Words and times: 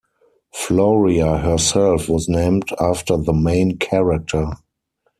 Floria 0.51 1.39
herself 1.43 2.09
was 2.09 2.27
named 2.27 2.69
after 2.79 3.17
the 3.17 3.33
main 3.33 3.77
character. 3.77 4.47